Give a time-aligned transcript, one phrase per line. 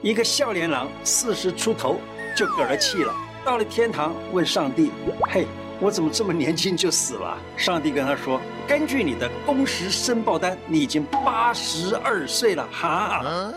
[0.00, 1.96] 一个笑脸郎，四十出头
[2.36, 3.12] 就嗝了气了。
[3.44, 4.92] 到了天堂，问上帝
[5.28, 5.44] ：“嘿，
[5.80, 13.52] 我怎么这么年轻就死了？”上帝跟他说：“根据你的工时申报单，你已经八十二岁了。”哈。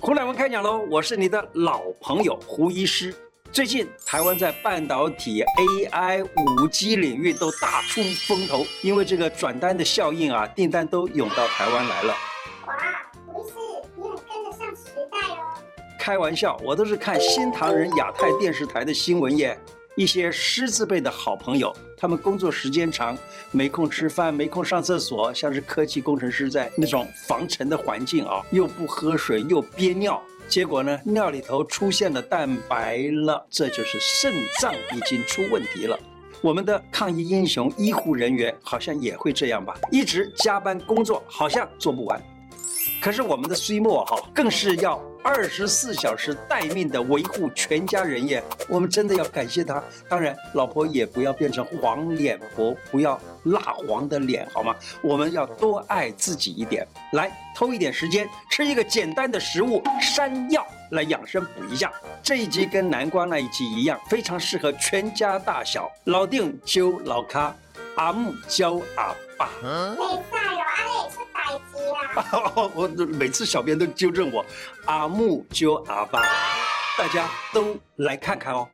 [0.00, 0.78] 胡乃文开讲喽！
[0.88, 3.12] 我是你的老朋友胡医师。
[3.50, 12.14] 最近台湾在半导体、AI、五 G 领域都大出风头，因为这个转单的效应啊，订单都涌到台湾来了。
[16.02, 19.56] 开玩笑，我都是看新唐人亚太电视台的新闻耶。
[19.94, 23.16] 一些狮子辈的好朋友，他们工作时间长，
[23.52, 35.96] 没空吃饭，没空上厕所，像是科技工程师在那种防尘的环境啊，又不喝水，又憋尿，结果呢，尿里头出现了蛋白了，这就是肾脏已经出问题了。
[36.40, 42.20] 我们的抗疫英雄医护人员好像也会这样吧，一直加班工作，好像做不完。
[43.00, 45.00] 可是我们的水某哈，更是要。
[45.22, 49.82] 二十四小时待命的维护全家人耶，我们真的要感谢他。
[50.08, 54.74] 当然，老婆也不要变成黄脸婆，不要蜡黄的脸，好吗？
[55.00, 56.86] 我们要多爱自己一点。
[57.12, 61.92] 来，偷一点时间吃一个简单的食物山药来养生补一下。
[62.22, 67.54] 这一集跟南瓜那一集一样，非常适合全家大小，老丁揪老咖，
[67.96, 69.48] 阿木教阿爸。
[72.74, 74.44] 我每次小编都纠正我，
[74.86, 76.22] 阿木灸阿爸，
[76.98, 78.68] 大家都来看看哦。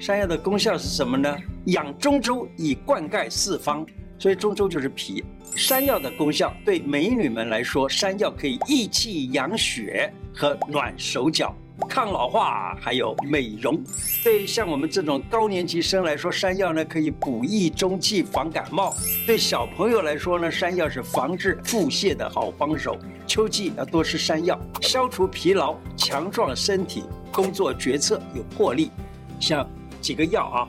[0.00, 1.36] 山药的功效是什么呢？
[1.66, 3.86] 养中州以灌溉四方，
[4.18, 5.24] 所以中州就是脾。
[5.54, 11.54] 山药的功效对美女们来说，山药可以益气养血和暖手脚。
[11.88, 13.78] 抗老化还有美容，
[14.22, 18.94] 对像我们这种高年级生来说，山药呢可以补益中气、防感冒；
[19.26, 22.96] 对小朋友来说呢，山药是防治腹泻的好帮手。
[23.26, 28.90] 秋季要多吃山药，消除疲劳，强壮身体，工作决策有魄力。
[29.40, 29.68] 像
[30.00, 30.68] 几个药啊，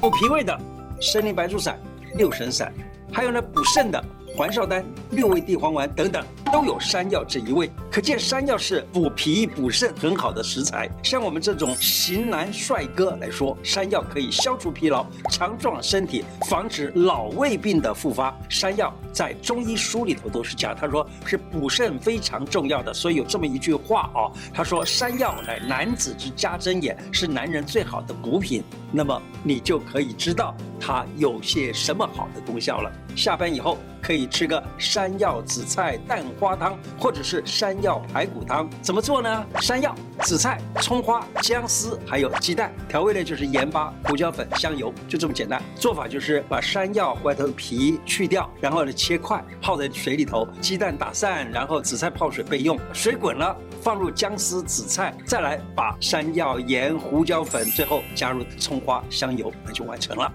[0.00, 0.58] 补脾胃的
[1.00, 1.78] 参苓白术散、
[2.16, 2.72] 六神散，
[3.12, 4.02] 还有呢补肾的。
[4.34, 10.86] 环少丹、六味地黄丸等等都有山药这一味，可见山药是补脾补肾很好的食材。
[11.02, 18.36] 像我们这种型男帅哥来说，山药可以消除疲劳、强壮身体，防止老胃病的复发。
[18.50, 22.92] 山药在中医书里头都是讲，他说是补肾非常重要的。
[22.92, 28.62] 所以有这么一句话啊，他说山药乃男子之家珍也，是男人最好的补品。
[28.94, 32.92] 那么你就可以知道它有些什么好的功效了。
[33.16, 33.78] 下班以后。
[34.02, 38.68] 可以吃个山药紫菜蛋花汤，或者是山药排骨汤。
[38.82, 39.46] 怎么做呢？
[39.60, 42.74] 山药、紫菜、葱花、姜丝，还有鸡蛋。
[42.88, 45.62] 调味呢就是盐巴、胡椒粉、香油，就这么简单。
[45.76, 52.76] 做法就是把山药外头皮去掉，然后呢切块，泡在水里头，鸡蛋打散，然后紫菜泡水备用。
[52.92, 60.28] 水滚了，放入姜丝、紫菜，再来把山药、盐、胡椒粉，最后加入葱花、香油，那就完成了。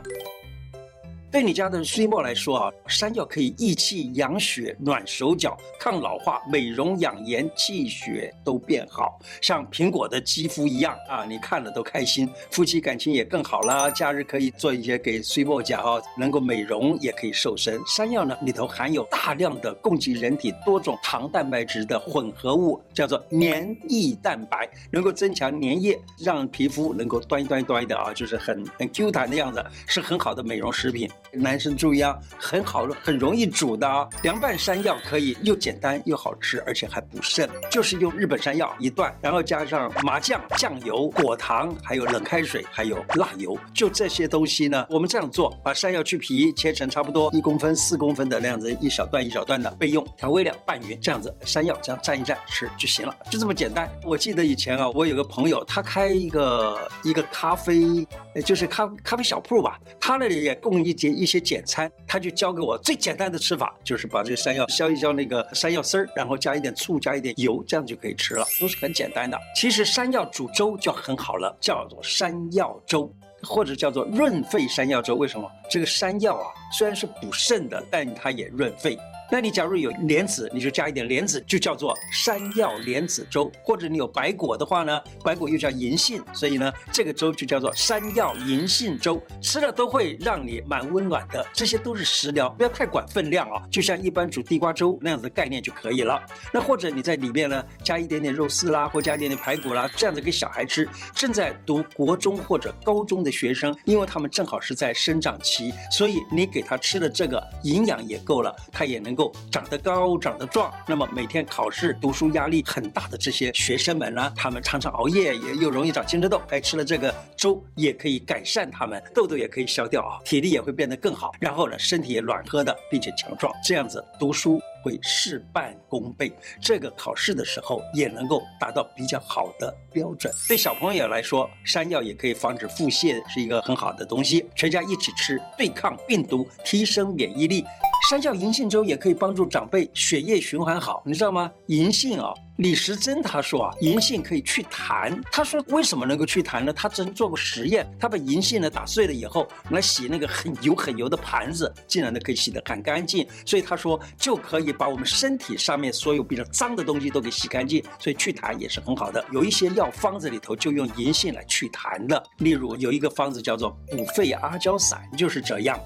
[1.29, 13.91] 对你家的水某来说啊，山药可以益气养血、暖手脚、抗老化、美容养颜、气血都变好，像苹果的肌肤一样啊，你看了都开心，夫妻感情也更好了。
[13.91, 17.77] 假日可以做一些给水某讲啊，能够美容也可以瘦身。
[17.85, 31.09] 山药呢里头含有大量的供给人体多种糖蛋白质的混合物，叫做黏液蛋白，能够增强粘液，让皮肤能够端一端一端的啊，就是很很 Q 弹的样子，是很好的美容食品。
[31.31, 34.07] 男生注意啊，很好，很容易煮的啊。
[34.23, 37.49] 凉拌山药可以又简单又好吃，而且还补肾。
[37.69, 44.85] 就是用日本山药一段，然后加上麻酱、酱油、果糖，还有冷开水，还有辣油，就这些东西呢。
[44.89, 50.05] 我们这样做，把山药去皮，切成差不多一公分、四公分的那样子，一小段一小段的备用。
[50.16, 53.89] 调味料拌匀，这样子山药这样蘸一蘸吃就行了，就这么简单。
[54.03, 58.07] 我记得以前啊，我有个朋友，他开一个一个咖啡，
[58.45, 61.16] 就是咖咖啡小铺吧，他那里也供一节。
[61.17, 69.37] 一些简餐，他就教给我最简单的吃法，就是把这个山药削一削那个山药丝儿，然后加一点醋，加一点油，这样就可以吃了，都是很简单的。
[69.55, 73.11] 其实山药煮粥就很好了，叫做山药粥，
[73.41, 75.16] 或者叫做润肺山药粥。
[75.16, 75.49] 为什么？
[75.69, 76.47] 这个山药啊，
[76.78, 78.97] 虽然是补肾的，但它也润肺。
[79.29, 89.22] 那你假如有莲子，你就加一点莲子，就叫做山药莲子粥；或者你有白果的话呢，白果又叫银杏，所以呢，这个粥就叫做山药银杏粥。
[89.41, 96.24] 吃了都会让你蛮温暖的，这些都是食疗，不要太管分量啊，就像一般煮地瓜粥那样子的概念就可以了。
[96.53, 100.88] 那或者你在里面呢，加一点点肉丝啦，或加一点点排骨啦，这样子给小孩吃。
[101.14, 109.16] 正在读国中或者高中的学生，因为他们正好是在生长期，所以你给他吃的这个营养也够了，他也能。
[109.17, 110.72] 够长得高、长得壮。
[110.87, 116.40] 那么每天考试、读书压力很大的这些学生们呢，他们常常熬夜，也又容易长青春痘。
[116.49, 121.34] 哎，吃了这个粥也可以改善他们痘痘，也可以消掉啊，体力也会变得更好。
[121.40, 124.61] 然后呢，身体也暖和的，并且强壮，这样子读书。
[124.84, 126.32] 会事半功倍，
[126.62, 130.34] 这个考试的时候也能够达到比较好的标准。
[130.47, 134.46] 对小朋友来说，山药也可以防止腹泻，是一个很好的东西。
[134.56, 137.66] 全家一起吃，对抗病毒，提升免疫力。
[138.09, 141.52] 山药银杏粥也可以帮助长辈血液循环好，你知道吗？
[141.68, 142.34] 银杏啊。
[142.57, 145.21] 李时珍他说啊，银杏可以去痰。
[145.31, 146.73] 他说为什么能够去痰呢？
[146.73, 153.27] 他曾做过实验，他把银杏呢打碎了以后，来洗那个很油很油的盘子，竟然呢可以洗得很干净。
[153.45, 159.23] 所以他说就可以把我们身体上面所有比较脏的东西都给洗干净，所以去痰也是很好的。
[159.31, 165.79] 有一些药方子里头就用银杏来去痰的，例如有一个方子叫做补肺阿胶散，就是这样。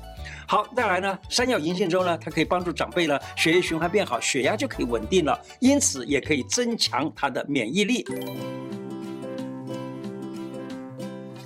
[0.47, 8.06] 好，再来呢，山药银杏粥呢，它可以帮助长辈呢血液循环变好，血压就可以稳定了，因此也可以增强他的免疫力。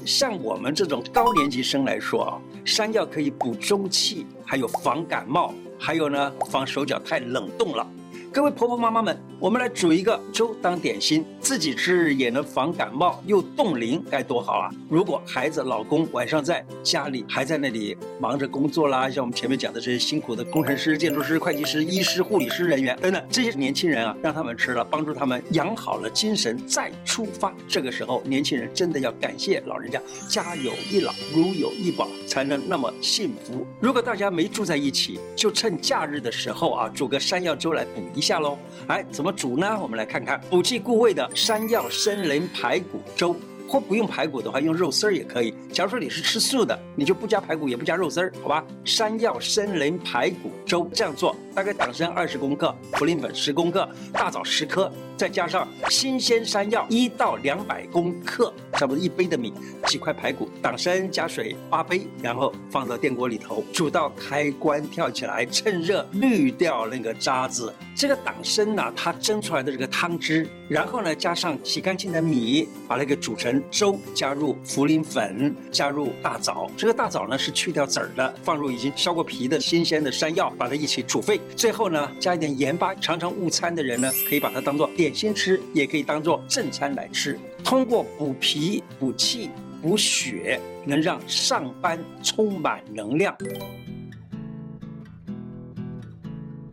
[0.06, 7.88] 像我们这种高年级生来说啊，山药可以补中气，还有防感冒，还有呢防手脚太冷冻了。
[8.36, 14.70] 各位婆婆妈妈们，我们来煮一个粥当点心，自己吃也能防感冒又冻龄，该多好啊！
[14.90, 27.54] 如果孩子、老公晚上在家里还在那里忙着工作啦，像我们前面讲的这些辛苦的工程师、建筑师、会计师、医师、护理师人员等等这些年轻人啊，让他们吃了，帮助他们养好了精神再出发。
[27.70, 33.66] 这个时候，年轻人真的要感谢老人家，家有一老如有一宝，才能那么幸福。
[33.80, 38.58] 如果大家没住在一起，就趁假日的时候啊，煮个山药粥来补一下喽，
[38.88, 39.78] 哎，怎么煮呢？
[39.80, 43.36] 我们来看看补气固胃的山药参苓排骨粥。
[43.68, 45.52] 或不用排骨的话，用肉丝儿也可以。
[45.74, 48.64] 假如说你是吃素的，你就不加排骨，也不加肉丝儿，好吧？
[48.84, 59.54] 山药参苓排骨粥这样做，大概党参二十公克，茯苓粉十公克，大枣十颗，再加上新鲜山药一到两百公克，差不多一杯的米，
[59.88, 67.74] 几块排骨，党参加水八杯，然后放到电锅里头煮到开关跳起来，趁热滤掉那个渣子。
[67.96, 73.64] 这个党参呢，它蒸出来的这个汤汁，然后呢加上洗干净的米，把它给煮成。
[73.72, 76.70] 粥加入茯苓粉，加入大枣。
[76.76, 81.40] 这个大枣呢是去掉籽儿的，放入已经削过皮的新鲜的山药，把它一起煮沸。
[81.56, 82.94] 最后呢，加一点盐巴。
[82.96, 87.38] 常常误餐的人呢，可以把它当做点心吃，也可以当做正餐来吃。
[87.64, 93.38] 通过补脾、补气、补血，能让上班充满能量。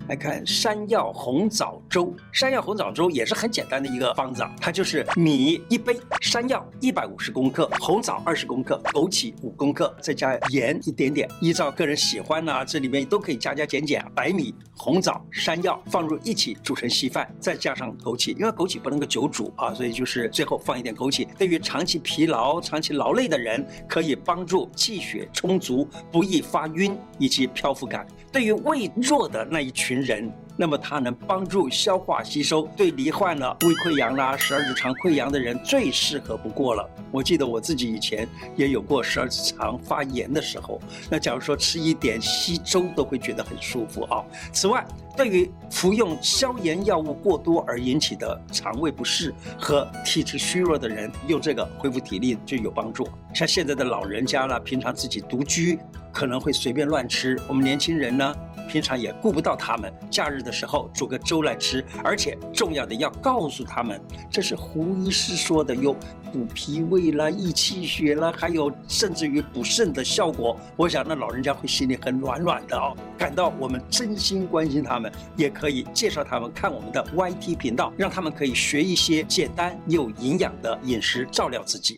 [0.09, 14.05] 来看山药红枣粥，山药红枣粥也是很简单的一个方子，它就是米一杯，山药一百五十公克，红枣二十公克，枸杞五公克，再加盐一点点，依照个人喜欢呢、这里面都可以加加减减。
[14.15, 21.27] 白米、红枣、山药放入一起煮成稀饭，再加上枸杞，因为枸杞不能够久煮啊，所以就是最后放一点枸杞。
[21.39, 28.07] 对于长期疲劳、长期劳累的人，可以帮助气血充足，不易发晕以及漂浮感。
[28.33, 32.69] 对于胃弱的那一群人，那么它能帮助消化吸收。
[32.77, 36.89] 对罹患了胃溃疡啦、十二指肠溃疡的人最适合不过了。
[37.11, 38.27] 我记得我自己以前
[38.57, 44.25] 也有过十二指肠发炎的时候，那假如说吃一点稀粥都会觉得很舒服啊。
[44.53, 53.07] 此外，对于服用消炎药物过多而引起的肠胃不适和体质虚弱的人，用这个恢复体力就有帮助。
[53.35, 55.79] 像现在的老人家了，平常自己独居。
[56.13, 58.35] 可能会随便乱吃，我们年轻人呢，
[58.69, 59.93] 平常也顾不到他们。
[60.11, 64.01] 假日的时候煮个粥来吃，而且重要的要告诉他们，
[64.31, 65.95] 这是胡医师说的，有
[66.33, 70.59] 补脾胃啦、益气血啦，还有甚至于补肾的效果。
[70.77, 81.97] 我想那老人家会心里很暖暖的哦，感到我们真心关心他们，也可以介绍他们看我们的 YT 频道，让他们可以学一些简单又营养的饮食，照料自己。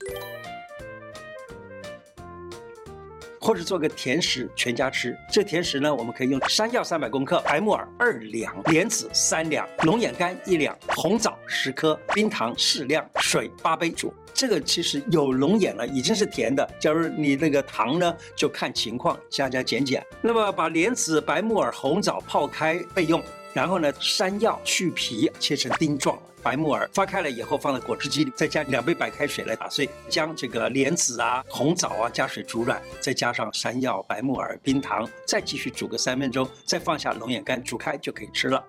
[3.44, 5.14] 或者做个甜食，全家吃。
[5.30, 14.14] 这甜食呢，我们可以用山药三百公克，白木耳二两，莲子三两，龙眼干一两，红枣十颗，冰糖适量，水八杯煮。
[14.32, 16.66] 这个其实有龙眼了，已经是甜的。
[16.80, 20.02] 假如你那个糖呢，就看情况加加减减。
[20.22, 23.22] 那么把莲子、白木耳、红枣泡开备用。
[23.52, 26.18] 然后呢，山药去皮，切成丁状。
[26.44, 38.62] 白木耳发开了以后，放在果汁机里，再加两杯白开水来打碎，将这个莲子啊、红枣啊加水煮软，再加上山药、白木耳、冰糖，再继续煮个三分钟，再放下龙眼干煮开就可以吃了。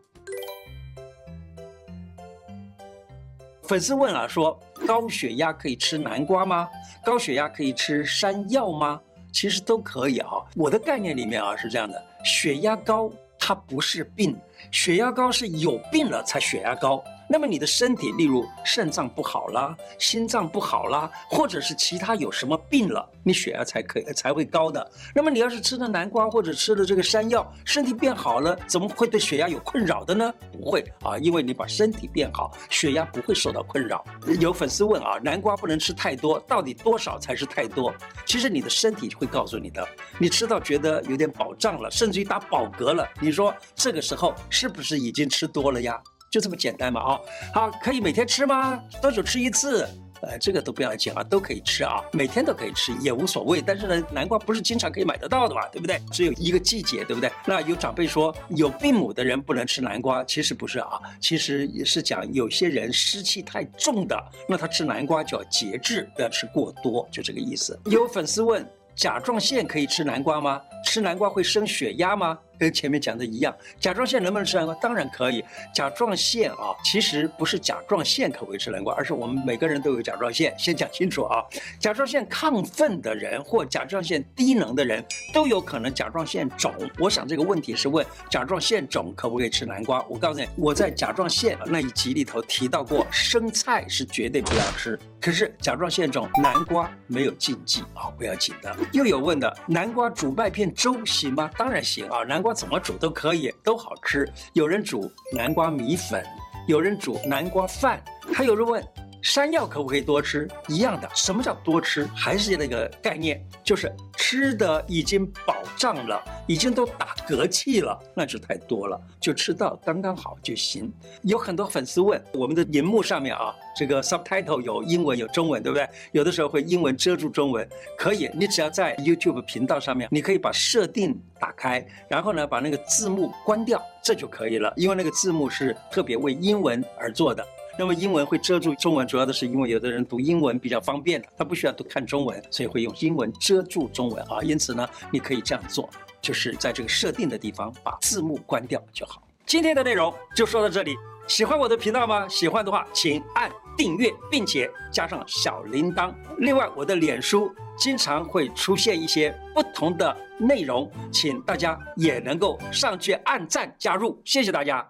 [3.64, 6.70] 粉丝问了，说高血压可以吃南瓜吗？
[7.04, 9.02] 高血压可以吃山药吗？
[9.34, 10.30] 其实都可以啊。
[10.56, 13.12] 我的概念里面啊是这样的，血压高。
[13.38, 14.36] 它不是病，
[14.72, 17.04] 血压高是有病了才血压高。
[17.28, 24.92] 那么你的身体，例如肾脏不好啦，心脏不好啦，或者是其他有什么病了，你血压才可以才会高的。
[25.14, 30.32] 那么你要是吃了南瓜或者吃了这个山药，身体变好了，怎么会对血压有困扰的呢？
[30.52, 34.06] 不会啊，因为你把身体变好，血压不会受到困扰。
[34.40, 37.94] 有粉丝问啊，南瓜不能吃太多，到底多少才是太多？
[38.26, 39.88] 其实你的身体会告诉你的，
[40.20, 46.00] 你吃到觉得有点饱胀了，甚至于打饱嗝了，你说这个时候是不是已经吃多了呀？
[46.36, 47.20] 就这么简单嘛啊，
[47.54, 48.78] 好，可以每天吃吗？
[49.02, 49.88] 多久吃一次？
[50.22, 53.62] 呃，这个都不要紧啊，都可以吃啊，每天都可以吃也无所谓。
[53.62, 55.98] 但是呢，南瓜不是经常可以买得到的嘛，对不对？
[56.12, 57.32] 只有一个季节，对不对？
[57.46, 67.80] 那有长辈说有病母的人不能吃南瓜，其实不是啊，其实也是讲有些人湿气太重的，那他吃南瓜就要节制，不要吃过多，就这个意思。
[67.86, 70.62] 有粉丝问，甲状腺可以吃南瓜吗？
[70.84, 72.38] 吃南瓜会升血压吗？
[72.58, 74.74] 跟前面讲的一样，甲状腺能不能吃南瓜？
[74.76, 75.44] 当然可以。
[75.74, 80.54] 甲状腺啊，其实不是甲状腺可不可以吃南瓜，而是我们每个人都有甲状腺。
[80.58, 81.44] 先讲清楚啊，
[81.80, 86.74] 甲状腺亢奋的人或甲状腺低能的人都有可能甲状腺肿。
[86.98, 90.02] 我想这个问题是问甲状腺肿可不可以吃南瓜？
[90.08, 94.98] 我告诉你，我在甲状腺那一集里头提到过，生菜是绝对不要吃。
[95.20, 98.74] 可是甲状腺肿，南瓜没有禁忌啊，不要紧的。
[98.94, 101.50] 又有问的，南瓜煮麦片粥行吗？
[101.58, 102.45] 当然行啊，南。
[102.46, 104.32] 瓜怎么煮都可以，都好吃。
[104.54, 106.24] 有人煮南瓜米粉，
[106.68, 108.00] 有人煮南瓜饭，
[108.32, 108.86] 还有人问
[109.26, 110.48] 山药可不可以多吃？
[110.68, 112.08] 一样的，什么叫多吃？
[112.16, 120.94] 还是那个概念，就是吃的已经饱胀了，已经都打嗝气了，那就太多了，就吃到刚刚好就行。
[121.24, 123.52] 有很多粉丝问，我们的荧幕上面啊。
[123.76, 125.90] 这个 subtitle 有英文有中文，对不对？
[126.12, 127.68] 有的时候会英文遮住中文，
[127.98, 134.72] 可以，你只要在 YouTube 频道上面，你可以把设定打开，然后呢，把那个字幕关掉，这就可以了。
[134.78, 137.44] 因为那个字幕是特别为英文而做的。
[137.78, 144.42] 那么英文会遮住中文，主要的是因为有的人读英文比较方便的，他不需要读看中文，所以会用英文遮住中文啊。
[144.42, 145.90] 因此呢，你可以这样做，
[146.22, 149.22] 就是在这个设定的地方把字幕关掉就好。
[149.46, 150.96] 今天的内容就说到这里。
[151.28, 152.28] 喜欢我的频道吗？
[152.30, 156.14] 喜欢的话，请按订阅，并且加上小铃铛。
[156.38, 164.22] 另外，我的脸书经常会出现一些不同的内容，请大家也能够上去按赞加入。
[164.24, 164.88] 谢谢大家。